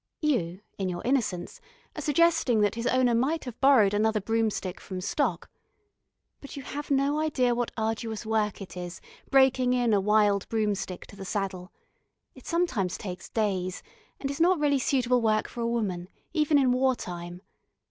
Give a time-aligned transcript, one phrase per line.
[0.23, 1.61] You, in your innocence,
[1.95, 5.47] are suggesting that his owner might have borrowed another broomstick from stock.
[6.39, 11.05] But you have no idea what arduous work it is, breaking in a wild broomstick
[11.05, 11.71] to the saddle.
[12.33, 13.83] It sometimes takes days,
[14.19, 17.43] and is not really suitable work for a woman, even in war time.